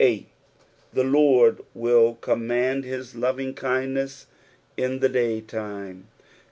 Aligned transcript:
"Tet 0.01 0.23
the 0.91 1.03
Lord 1.03 1.59
mil 1.75 2.15
command 2.15 2.85
hit 2.85 3.13
lovingkindnet* 3.13 4.25
in 4.75 4.97
the 4.97 5.07
dnj/titne." 5.07 6.05